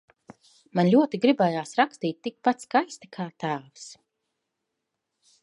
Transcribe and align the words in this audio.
Man 0.77 0.87
ļoti 0.95 1.19
gribējās 1.25 1.75
rakstīt 1.81 2.19
tikpat 2.29 2.67
skaisti, 2.67 3.11
kā 3.19 3.29
tēvs. 3.45 3.87